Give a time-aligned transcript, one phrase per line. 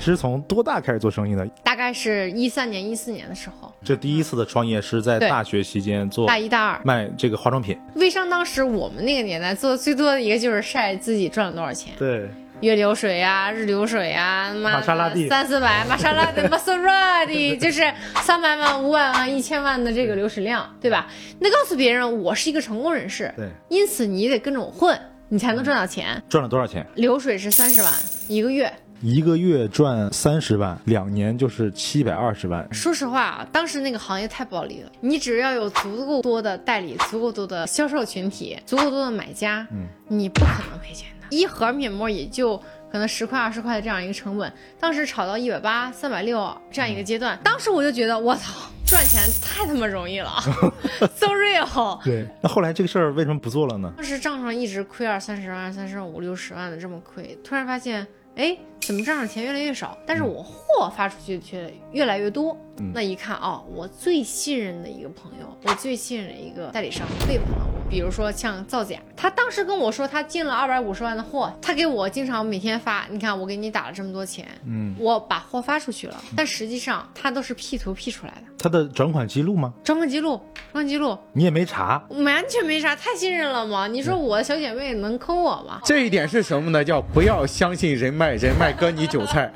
[0.00, 1.46] 是从多大开始做生意的？
[1.62, 6.80] 大概是一三年、一四年的时候，这第一次的创业是在大学期间做大一大二。
[6.84, 7.78] 卖这个化妆品。
[7.96, 12.28] 微商当时我们那个年代做的最多的一个就是晒自己赚了多少钱，对，
[12.60, 17.92] 月流水呀、日流水呀，妈玛莎拉蒂三四百，玛莎拉蒂、 玛莎拉蒂，就是
[18.22, 21.06] 三百万、五百万、一千万的这个流水量，对吧？
[21.38, 24.98] 那告诉别人我是一个成功人士，对，因此你得跟着我混，
[25.28, 26.22] 你才能赚到钱。
[26.28, 26.86] 赚了多少钱？
[26.94, 27.92] 流水是三十万
[28.28, 28.72] 一个月。
[29.02, 32.68] 一个月赚三十万，两年就是七百二十万。
[32.70, 34.92] 说实话啊，当时那个行业太暴利了。
[35.00, 41.26] 你只要有足够多的代理、足够多的销售群体、足够多的买家，嗯，你不可能赔钱的。
[41.34, 42.58] 一盒面膜也就
[42.92, 50.30] 可能十块、二十块的这样一个成本，当时炒到一百八、三百六这样一个阶段，当时我就觉得我操，赚钱太他妈容易了，
[51.16, 52.04] so real。
[52.04, 53.90] 对，那后来这个事儿为什么不做了呢？
[53.96, 62.56] 当时账上一直亏二三十万、三十万、五六十万的这么亏，突然发现，哎，怎么账上钱越来越少，但是我货发出去却越来越多。
[62.78, 67.69] 嗯那一看哦，我最信任的一个朋友，我最信任的一个代理商背叛了我。
[67.90, 79.74] 比如说像造假，他当时跟我说他进了二百五十万的货，他给我经常每天发，你看我给你打了这么多钱，嗯，我把货发出去了，但实际上他都是 P 图 P 出来的，他的转款记录吗？
[79.82, 80.40] 转款记录，
[80.72, 82.00] 转款记录你也没查。
[82.10, 83.88] 完全没查，太信任了嘛？
[83.88, 85.80] 你说我的小姐妹能坑我吗？
[85.84, 86.84] 这一点是什么呢？
[86.84, 89.52] 叫不要相信人脉，人脉割你韭菜。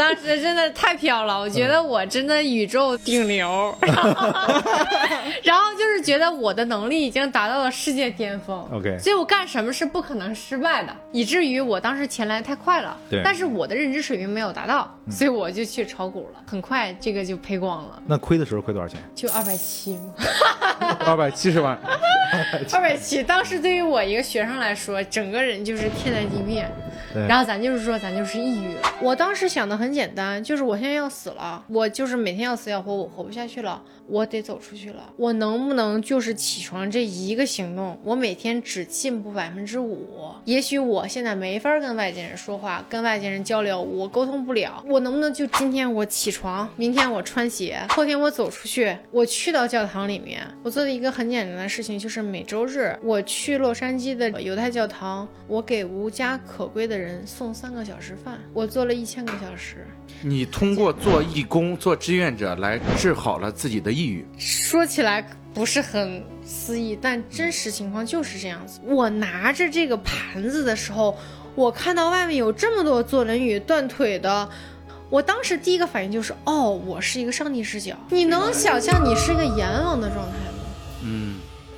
[0.00, 3.76] 当时真的太飘了，我觉得我真的宇宙顶流，
[5.44, 8.66] 然后就是觉得我的能力已经达到了世界巅峰。
[8.72, 13.20] OK 所以我干什么是不可能失败的，以至于我当时钱来太快了，对。
[13.22, 18.98] 但是我的认知水平没有达到，所以我就去炒股了，很快这个就赔光了，那亏的时候亏多少钱？
[19.14, 20.14] 就二百七嘛。
[21.04, 21.78] 二百七十万，
[22.72, 26.70] 二百七，当时对于我一个学生来说，整个人就是天南地变。
[27.26, 28.82] 然后咱就是说，咱就是抑郁了。
[29.02, 35.12] 我当时想的很简单，就是我现在要死了，我就是每天要死要活，我活不下去了，我得走出去了。
[35.16, 40.06] 我能不能就是起床这一个行动，我每天只进步百分之五？
[40.44, 44.80] 也许我现在没法跟外界人说话，跟外界人交流，我沟通不了。
[44.86, 59.86] 我能不能就今天我起床，明天我穿鞋，后天我走出去，我去到教堂里面，我做的一个很简单的事情，就是每周日我去洛杉矶的犹太教堂，我给无家可归的人送三个小时饭，我做了一千个小时。
[60.22, 64.26] 你通过做义工、做志愿者来治好了自己的抑郁。
[64.38, 68.80] 说起来不是很思议，但真实情况就是这样子。
[68.84, 71.16] 我拿着这个盘子的时候，
[71.54, 74.48] 我看到外面有这么多坐轮椅、断腿的。
[75.08, 77.96] 我当时第一个反应就是，哦，我是一个上帝视角。
[78.10, 80.32] 你能想象你是一个阎王的状态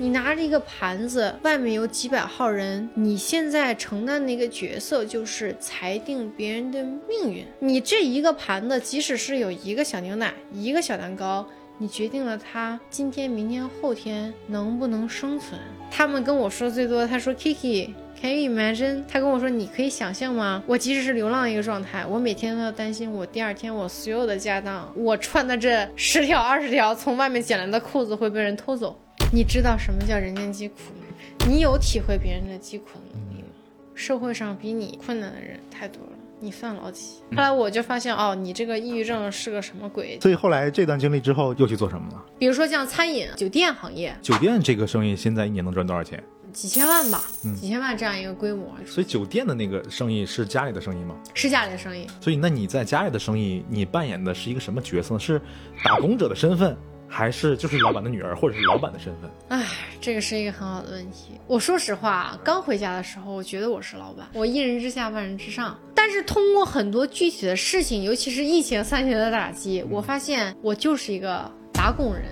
[0.02, 7.46] 你拿着一个盘子，外面有几百号人，你现在承担的一个角色就是裁定别人的命运。
[7.60, 11.46] 你这一个盘子，即使是有一个小牛奶、一个小蛋糕，
[11.78, 15.60] 你决定了他今天、明天、后天能不能生存。
[15.88, 17.90] 他们跟我说最多，他说 Kiki。
[18.20, 19.02] Can you imagine？
[19.08, 20.62] 他跟我说：“你可以想象吗？
[20.64, 28.96] 我即使是流浪一个状态，我每天都要担心我第二天我所有的家当，我穿的这十条二十条从外面捡来的裤子会被人偷走。
[29.34, 31.46] 你知道什么叫人间疾苦吗？
[31.48, 33.48] 你有体会别人的疾苦的能力吗？
[33.94, 37.22] 社会上比你困难的人太多了，你算老几？
[37.34, 40.20] 后来我就发现，哦，你这个抑郁症是个什么鬼？
[40.20, 42.22] 所以后来这段经历之后又去做什么了？
[42.38, 46.22] 比如说像餐饮、酒店行业，酒店这个生意现在一年能赚多少钱？
[46.52, 47.24] 几千万吧，
[47.58, 51.16] 几千万这样一个规模，所以酒店的那个生意是家里的生意吗？
[51.32, 52.06] 是家里的生意。
[52.20, 55.18] 所以那你在家里的生意，你扮演的是一个什么角色？
[55.18, 55.40] 是
[55.82, 56.76] 打工者的身份，
[57.14, 59.30] 还是就是老板的女儿，或者是老板的身份？
[59.48, 59.62] 唉，
[60.00, 61.38] 这个是一个很好的问题。
[61.46, 65.78] 我说实话，刚回家的时候，我觉得我是老板，我一人之下万人之上。
[65.94, 72.24] 但是通过很多具体的事情，尤其是疫情三年的打击，我发现我就是一个打工人。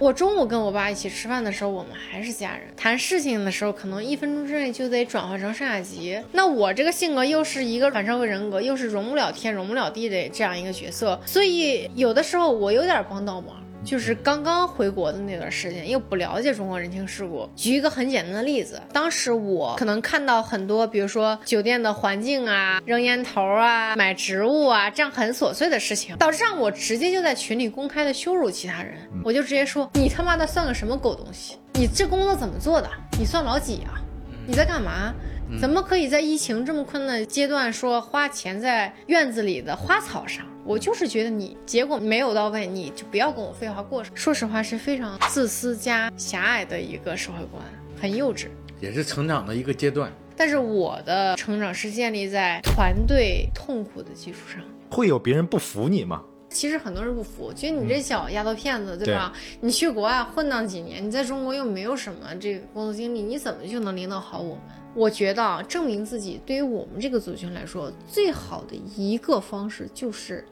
[0.00, 2.62] 我中午跟我爸一起吃饭的时候，我们还是家人。
[2.74, 6.18] 谈事情的时候，可能一分钟之内就得转换成上下级。
[6.32, 13.59] 那我这个性格又是一个反社会人格，又是容不了天、容不了地的这样一个角色，所以有的时候我有点帮倒忙。
[13.82, 17.48] 就是刚刚回国的那段时间，又不了解中国人情世故。
[17.56, 28.94] 举一个很简单的例子，当时我可能看到很多，比如说酒店的环境啊、扔烟头啊、买植物啊，这样很琐碎的事情，导致让我直接就在群里公开的羞辱其他人。
[29.24, 31.56] 我就直接说：“你他妈的算个什么狗东西？
[31.74, 32.88] 你这工作怎么做的？
[33.18, 33.98] 你算老几啊？
[34.46, 35.14] 你在干嘛？”
[35.60, 40.46] 怎么可以在疫情这么困难的阶段说花钱在院子里的花草上？
[40.70, 44.04] 我就是觉得你结果没有到位，你就不要跟我废话过。
[44.14, 47.60] 说实话，是非常自私加狭隘的一个社会观，
[48.00, 48.46] 很幼稚。
[48.80, 50.12] 也是成长的一个阶段。
[50.36, 54.62] 但是我的成长是建立在团队痛苦的基础上。
[54.88, 56.22] 会有别人不服你吗？
[56.50, 59.32] 其实很多人不服，觉得你这小丫头片子，对吧？
[59.60, 64.62] 你去国外混荡几年，你在中国又没有什么这个工作经历，你怎么就能领导好我们？
[64.92, 70.44] 我觉得啊，证明自己对于我们这个族群来说，最好的一个方式就是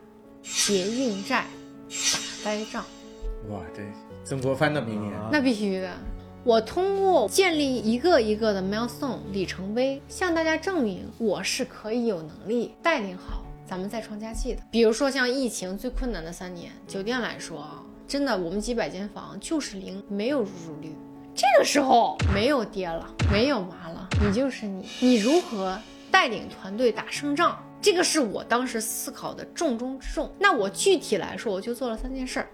[0.55, 1.47] 结运债、
[2.13, 2.85] 打呆仗。
[3.51, 3.83] 哇，这
[4.25, 5.13] 曾国藩的名言。
[5.33, 5.91] 那必须的。
[6.45, 14.63] 我通过建立一个一个的 milestone 里程碑，向大家证明我是可以有能力带领好咱们再创佳绩的。
[14.71, 20.95] 比如说像疫情最困难的三年，酒店来说啊，真的我们几百间房就是零，没有入住率。
[21.35, 25.79] 这个时候没有爹了，没有妈了，你就是你，你如何
[26.11, 27.63] 带领团队打胜仗？
[27.81, 30.31] 这个是我当时思考的重中之重。
[30.39, 32.49] 那我具体来说，我就做了三件事儿。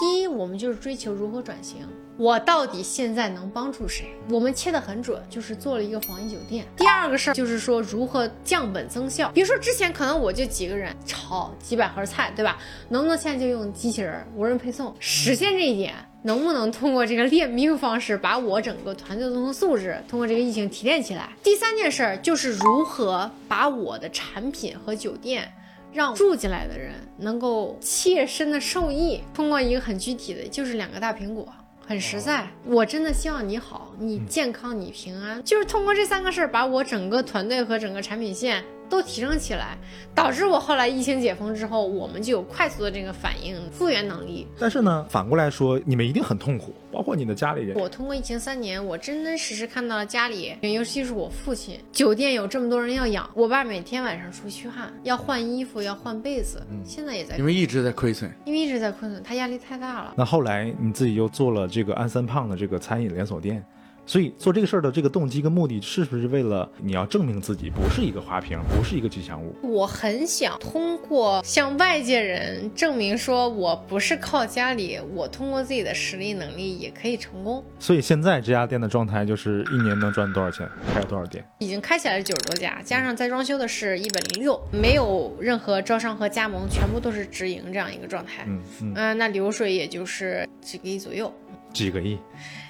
[0.00, 1.86] 第一，我们就是追求如何转型。
[2.16, 4.06] 我到底现在能帮助谁？
[4.28, 6.66] 我们切得很准，就是做了一个防疫酒店。
[6.76, 9.30] 第二个事儿就是说如何降本增效。
[9.34, 12.58] 比如说之前可能我就几个人炒几百盒菜，对吧？
[12.90, 15.94] 能不能现在就用机器人无人配送实现这一点？
[16.22, 21.30] 能不能通过这个练兵方式把我整个团队的综合素质通过这个疫情提炼起来？
[21.42, 25.52] 第三件事儿就是如何把我的产品和酒店。
[25.92, 31.44] 让住进来的人能够切身的受益，通过一个很具体的，就是两个大苹果。
[31.84, 38.62] 很实在，我真的希望你好，你健康，你平安，就是通过这三个事儿，把我整个团队和整个产品线。
[38.90, 39.78] 都提升起来，
[40.14, 44.46] 导致我后来疫情解封之后，我们就有快速的这个反应复原能力。
[44.58, 47.78] 但是呢，反过来说，你们一定很痛苦，包括你的家里人。
[47.78, 60.14] 我通过疫情三年，我真真实实看到了家里，尤其是我父亲，酒店有这么多人要养，我爸每天晚上出虚汗，要换衣服，要换被子，现在也在，因为一直在亏损，因为一直在亏损，他压力太大了。
[60.16, 63.64] 那后来你自己又做了这个安三胖的这个餐饮连锁店。
[64.10, 69.54] 所以做这个事儿的这个动机跟目的，是不是为了你要证明自己不是一个花瓶，不是一个吉祥物？
[69.62, 77.64] 我很想通过向外界人证明，说我不是靠家里，我通过自己的实力能力也可以成功。
[77.78, 81.48] 所以现在这家店的状态就是一年能赚多少钱，开了多少店？
[81.60, 88.44] 已经开起来了九十多家，加上在装修的是一百零六，没有任何招商和加盟，全部都是直营这样一个状态。
[88.48, 91.32] 嗯嗯，嗯，那流水也就是几个亿左右，
[91.72, 92.18] 几个亿，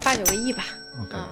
[0.05, 0.67] 八九个亿吧。
[1.13, 1.29] 啊！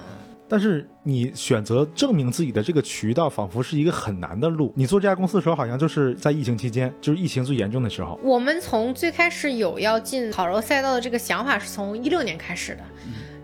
[0.47, 4.73] 但是你选择证明自己的这个渠道，仿佛是一个很难的路。
[4.75, 8.19] 你做这家公司的时候，好像就是在疫情期间，就是疫情最严重的时候。
[8.23, 12.83] 我们从最开始有要进烤肉赛道的这个想法，是从一六年开始的。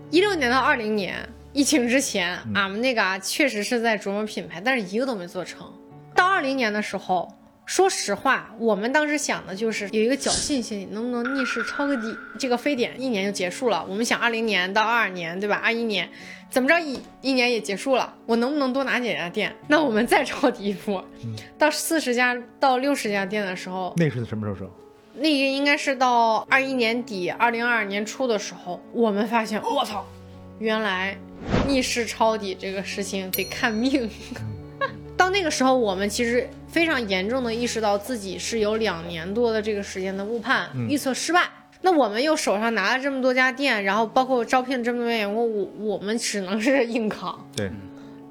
[0.10, 1.18] 一六年到二零年，
[1.54, 5.72] 疫情之前，俺们那个啊，确实是在琢磨品牌，但是一个都没做成。
[6.16, 7.32] 到二零年的时候。
[7.66, 12.16] 说实话，我们当时想的就是有一个侥幸心理，能不能逆势抄个底？
[12.38, 13.84] 这个非典一年就结束了。
[13.90, 15.60] 我们想二零年到二二年，对吧？
[15.64, 16.08] 二一年
[16.50, 19.56] 怎么着一一年也结束了，我能不能多拿几家店？
[19.68, 21.04] 那我们再抄底一波，
[21.58, 24.70] 到四十家到六十家店的时候，那是什么时候？
[25.16, 30.06] 那个应该是到二一年底、二零二二年初的时候，我们发现，我操，
[30.60, 31.18] 原来
[31.68, 34.08] 逆势抄底这个事情得看命。
[35.18, 41.44] 到那个时候，我们其实非常严重的意识到自己是有两年多的这个时间的误判、预测失败。
[41.84, 47.48] 那我们又手上拿了这么多家店，然后包括招聘这么多员工，我我们只能是硬扛。
[47.56, 47.72] 对。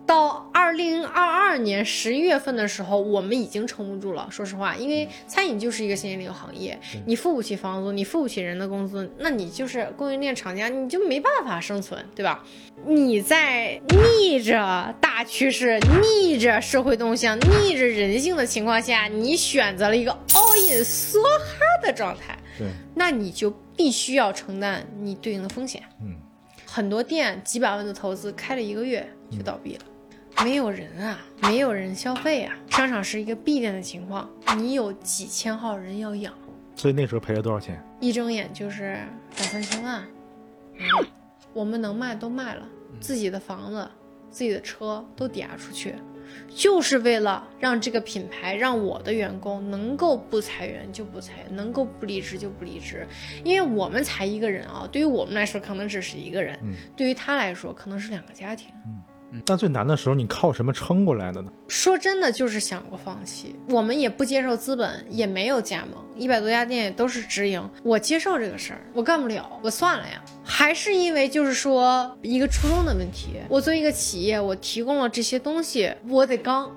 [0.06, 4.28] 到二零二二年十一月份的时候，我们已经撑不住了。
[4.30, 12.44] 说实话，因为餐饮就是一个新兴的一个行业，你付不起房租，你付不起人的工资，那你就是供应链厂家，你就没办法生存，对吧？
[12.86, 13.80] 你在
[14.18, 25.82] 逆着大趋势、逆着社会动向、逆着人性的情况下，你选择了一个 all in 梭哈的状态，对，那你就必须要承担你对应的风险。
[26.02, 26.14] 嗯，
[26.66, 29.80] 很多店几百万的投资开了一个月就倒闭了。
[30.42, 36.34] 没有人啊，没有人消费啊，商场是一个闭店的情况，你有几千号人要养，
[36.74, 37.82] 所以那时候赔了多少钱？
[38.00, 38.98] 一睁眼就是
[39.36, 40.04] 两三千万。
[41.52, 42.66] 我们能卖都卖了，
[43.00, 43.88] 自己的房子、
[44.30, 45.94] 自己的车都抵押出去，
[46.54, 53.06] 就是为了让这个品牌，让我的员工能够不裁员就不裁员，能够不离职就不离职，
[53.44, 56.58] 因为我们才一个人啊，对于我们来说可能只是一个人，
[56.96, 58.68] 对于他来说可能是两个家庭。
[59.44, 61.50] 但最难的时候，你靠什么撑过来的呢？
[61.68, 63.56] 说真的，就是想过放弃。
[63.68, 67.70] 我们也不接受资本，也没有加盟，一百多家店也都是直营。
[67.82, 70.22] 我接受这个事儿，我干不了，我算了呀。
[70.44, 73.36] 还是因为就是说一个初衷的问题。
[73.48, 76.70] 我作为一个企业，我提供了这些东西，我得刚，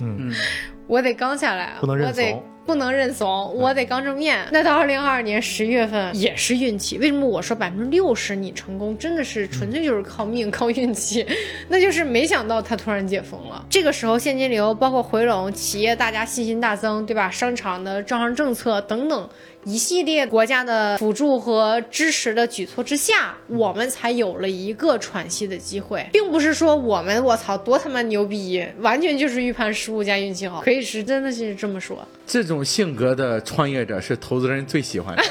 [0.00, 0.32] 嗯，
[0.86, 2.42] 我得刚下来，不能认怂。
[2.64, 4.46] 不能认怂，我得刚正面。
[4.52, 6.96] 那到二零二二年十一月份也是运气。
[6.98, 11.26] 为什么我说百分之六十你成功，真的是纯粹就是靠命 靠运气？
[11.68, 13.64] 那就是没想到它突然解封了。
[13.68, 17.30] 这个时候现金流包括回笼，企业大家信心大增，对吧？
[17.30, 19.28] 商场的招商政策等等。
[19.64, 32.04] 一系列国家的辅助和支持的举措之下，我们才有了一个喘息的机会，并不是说我们我操多他妈牛逼，完全就是预判失误加运气好，可以是真的是这么说。
[32.26, 35.22] 这种性格的创业者是投资人最喜欢的，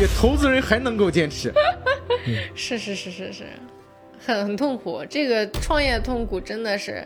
[0.00, 1.52] 也投资人还能够坚持。
[2.54, 3.44] 是是是是是，
[4.24, 7.02] 很很痛苦，这个创业痛苦真的是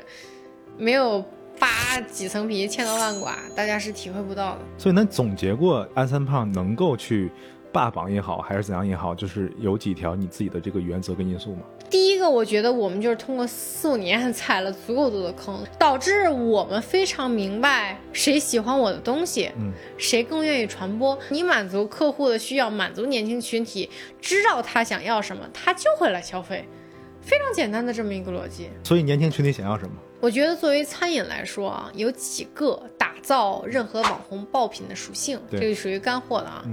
[0.77, 1.25] 没有。
[1.59, 4.61] 扒几层皮，千刀万剐，大家是体会不到的。
[4.77, 7.31] 所以，那总结过安三胖能够去
[7.73, 11.63] 霸榜也好，还是怎样也好，就是有几条你自己的这个原则跟因素吗？
[11.91, 21.19] 第一个，我觉得我们就是通过四五年 踩了足够多的坑，导致我们非常明白谁喜欢我的东西，嗯，谁更愿意传播。
[21.31, 23.89] 你满足客户的需要，满足年轻群体，
[24.21, 26.69] 知道他想要什么，他就会来消费。
[27.29, 29.95] 非常简单的这么一个逻辑，所以年轻群体想要什么？
[30.19, 36.65] 我觉得作为餐饮来说啊，有几个打造任何网红爆品的属性，这个属于干货的啊。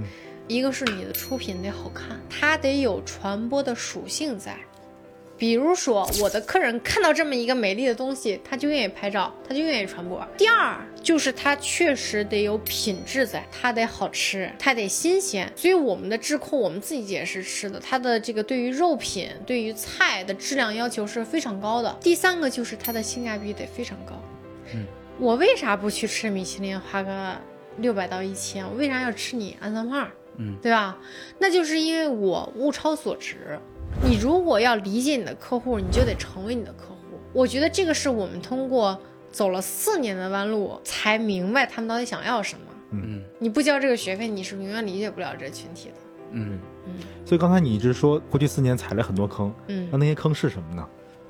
[0.48, 4.56] 一个是你的出品得好看，它得有传播的属性在。
[5.38, 10.26] 比如说，我的客人看到这么一个美丽的东西，他就愿意拍照，他就愿意传播。
[10.38, 15.52] 第二就是它确实得有品质在，它得好吃，它得新鲜。
[15.54, 21.94] 所以我们的质控，我们自己也是吃的，它的这个对于肉品、对于菜的质量要求是非常高的。
[22.00, 24.20] 第三个就是它的性价比得非常高。
[24.74, 24.86] 嗯，
[25.18, 27.36] 我为啥不去吃米其林，花个
[27.76, 28.66] 六百到一千？
[28.66, 30.08] 我为啥要吃你安三胖？
[30.38, 30.98] 嗯，对吧？
[31.38, 33.58] 那就是因为我物超所值。
[34.06, 37.18] 你如果要理解你的客户，你就得成为你的客户。
[37.32, 38.96] 我觉得这个是我们通过
[39.32, 42.64] 走了四年的弯路才明白他们到底想要什么。
[42.92, 45.94] 嗯，你不交这个学费，你是永远理解不了这群体的。
[46.30, 46.94] 嗯嗯。
[47.24, 50.86] 所以刚才你一直说过去四年踩了很多坑，嗯，那那些坑是什么呢？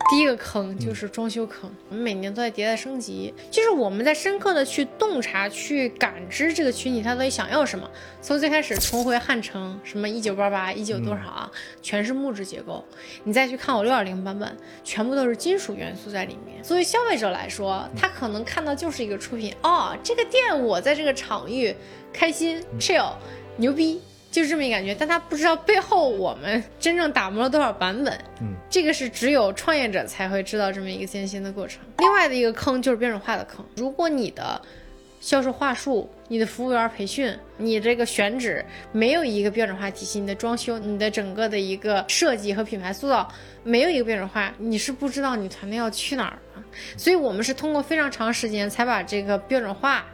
[0.08, 7.90] 第一个坑就是装修坑，我们每年都在迭代升级，就是我们在深刻的去洞察、去感知这个群体他到底想要什么。
[8.22, 11.50] 从最开始重回汉城，什么一九八八、一九多少啊，
[11.82, 12.84] 全是木质结构。
[13.24, 16.62] 你再去看我六点零版本，全部都是金属元素在里面。
[16.62, 21.74] 作为消费者来说，他可能看到就是一个出品，哦，这个店我在这个场域
[22.12, 23.12] 开心、chill、
[23.56, 24.00] 牛逼。
[24.36, 28.12] 就是这么一感觉，但他不知道背后我们真正打磨了多少版本。
[28.42, 31.80] 嗯，这个是只有创业者才会知道这么一个艰辛的过程。
[32.00, 33.64] 另外的一个坑就是标准化的坑。
[33.76, 34.60] 如果你的
[35.22, 38.62] 销售话术、你的服务员培训、你这个选址
[38.92, 43.26] 没有一个标准化体系，你的装修、你的整个的一个设计和品牌塑造
[43.64, 46.62] 没有一个标准化，你是不知道你团队要去哪儿的。
[46.98, 50.04] 所以我们是通过非常长时间才把这个标准化。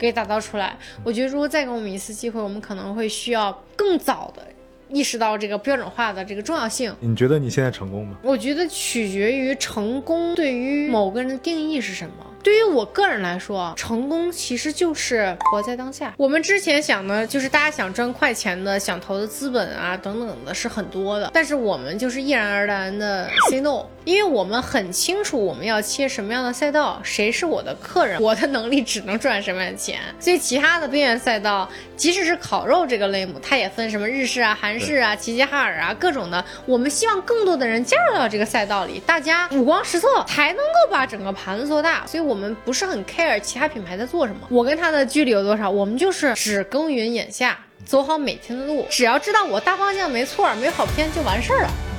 [0.00, 4.42] 给打造出来，我觉得如果再给我们一次机会，我们可能会需要更早的
[4.88, 6.90] 意识到这个标准化的这个重要性。
[7.00, 8.16] 你觉得你现在成功吗？
[8.22, 12.26] 我觉得取决于成功对于某个人的定义是什么。
[12.42, 16.14] 对于我个人来说，成功其实就是活在当下。
[16.16, 21.30] 我们之前想的，就是大家想赚快钱的、想投的资本啊等等的，是很多的。
[21.34, 30.00] 但是我们就是毅然而然的 say no，因为我们很清楚我们要切什么样的赛道，谁是我的客人，我的能力只能赚什么样的钱。
[30.18, 36.42] 所以其他的边缘赛道，即使是烤肉这个类目，它也分什么日式啊、韩式啊、齐齐哈尔啊各种的。
[36.64, 42.06] 我们希望更多的人加入到这个赛道里，大家五光十色，才能够把整个盘子做大。
[42.06, 42.29] 所以。
[42.30, 51.89] 我们不是很 care 其他品牌在做什么，我跟他的距离有多少，我们就是只耕耘眼下，走好每天的路，只要知道我大方向没错，没跑偏就完事儿了。